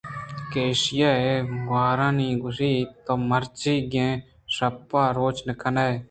[0.51, 1.11] کہ ایشیءَ
[1.67, 4.13] گوٛرآئی گوٛشت: تو مرچیگیں
[4.55, 5.93] شپ ءَ روچ نہ کن ئے